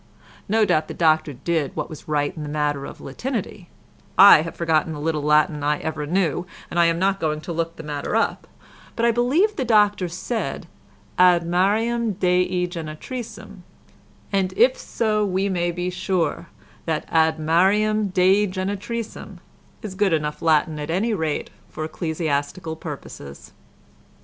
No 0.49 0.65
doubt 0.65 0.87
the 0.87 0.95
doctor 0.95 1.31
did 1.31 1.75
what 1.75 1.87
was 1.87 2.07
right 2.07 2.35
in 2.35 2.41
the 2.41 2.49
matter 2.49 2.85
of 2.85 3.01
Latinity—I 3.01 4.41
have 4.41 4.55
forgotten 4.55 4.93
the 4.93 4.99
little 4.99 5.21
Latin 5.21 5.63
I 5.63 5.77
ever 5.77 6.07
knew, 6.07 6.47
and 6.71 6.79
am 6.79 6.97
not 6.97 7.19
going 7.19 7.39
to 7.41 7.53
look 7.53 7.75
the 7.75 7.83
matter 7.83 8.15
up, 8.15 8.47
but 8.95 9.05
I 9.05 9.11
believe 9.11 9.55
the 9.55 9.63
doctor 9.63 10.07
said 10.07 10.65
Ad 11.19 11.45
Mariam 11.45 12.13
Dei 12.13 12.47
Genetricem, 12.65 13.61
and 14.33 14.53
if 14.57 14.75
so 14.75 15.23
we 15.23 15.49
may 15.49 15.69
be 15.71 15.91
sure 15.91 16.47
that 16.87 17.05
Ad 17.09 17.37
Mariam 17.37 18.07
Dei 18.07 18.47
Genetricem, 18.47 19.37
is 19.83 19.93
good 19.93 20.13
enough 20.13 20.41
Latin 20.41 20.79
at 20.79 20.89
any 20.89 21.13
rate 21.13 21.51
for 21.69 21.83
ecclesiastical 21.85 22.75
purposes. 22.75 23.53